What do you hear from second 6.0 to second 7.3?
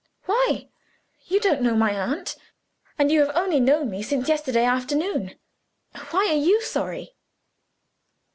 Why are you sorry?"